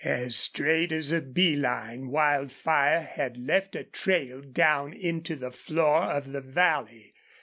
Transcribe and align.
As 0.03 0.35
straight 0.35 0.91
as 0.91 1.11
a 1.11 1.21
bee 1.21 1.55
line 1.55 2.07
Wildfire 2.07 3.03
had 3.03 3.37
left 3.37 3.75
a 3.75 3.83
trail 3.83 4.41
down 4.41 4.93
into 4.93 5.35
the 5.35 5.51
floor 5.51 6.05
of 6.05 6.31
the 6.31 6.41
valley. 6.41 7.13